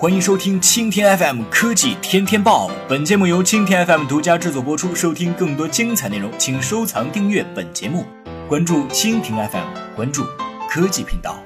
[0.00, 2.70] 欢迎收听蜻蜓 FM 科技天天报。
[2.88, 4.94] 本节目由蜻蜓 FM 独家制作播出。
[4.94, 8.04] 收听更多精彩内容，请收藏订阅本节目，
[8.48, 10.22] 关注蜻蜓 FM，关注
[10.70, 11.42] 科技频道。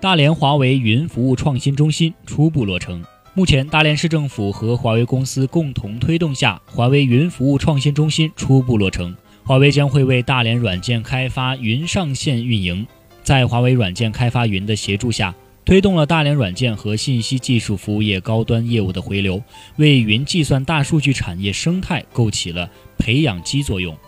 [0.00, 3.02] 大连华为云服务创新中心初步落成。
[3.34, 9.12] 目前，大连市政府和华为公司共同推动下，华为云服务创新中心初步落成。
[9.42, 12.86] 华为将会为大连软件开发云上线运营，
[13.24, 15.34] 在华为软件开发云的协助下。
[15.66, 19.42] 推动了大连软件和信息技术服务业高端业务的回流，
[19.78, 23.98] 为云计算大数据产业生态构起了培养基作用。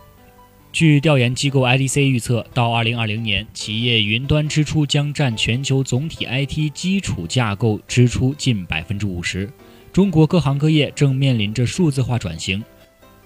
[0.71, 9.51] 据调研机构 IDC 预测，到2020年，企业云端支出将占全球总体 IT 基础架构支出近百分之五十。
[9.93, 12.63] 中国各行各业正面临着数字化转型。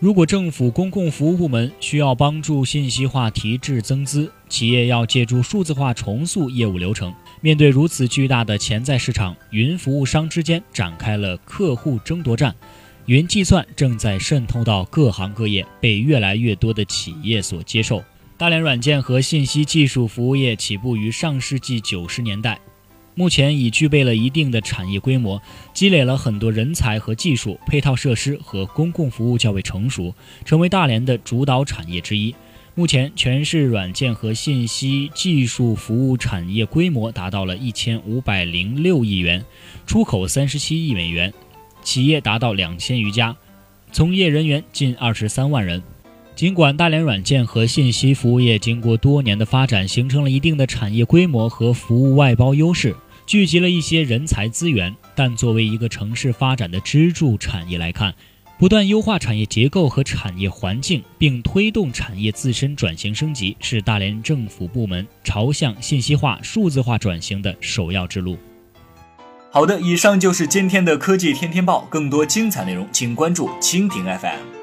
[0.02, 7.14] 如果政府公共服务部门需要帮助信息化提质增资，企业要借助数字化重塑业务流程。
[7.41, 12.53] 面对如此巨大的潜在市场，云服务商之间展开了客户争夺战。
[13.06, 18.03] 云计算正在渗透到各行各业，被越来越多的企业所接受。
[18.37, 22.59] 大连软件和信息技术服务业起步于上世纪九十年代。
[23.15, 25.41] 目前已具备了一定的产业规模，
[25.75, 32.35] 积累了很多人才和技术，配套设施和公共服务较为成熟，成为大连的主导产业之一。
[32.75, 39.45] 目前，全市软件和信息技术服务产业规模达到了一千五百零六亿元，
[39.87, 41.35] 出口三十七亿美元，
[41.83, 43.37] 企业达到两千余家，
[43.93, 45.83] 从业人员近二十三万人。
[46.34, 58.14] 尽管大连软件和信息服务业经过多年的发展，形成了一定的产业规模和服务外包优势，聚集了一些人才资源，但作为一个城市发展的支柱产业来看，
[58.58, 68.38] 不断优化产业结构和产业环境，并推动产业自身转型升级，是大连政府部门朝向信息化、数字化转型的首要之路。
[69.50, 74.62] 好的，以上就是今天的科技天天报，更多精彩内容，请关注蜻蜓 FM。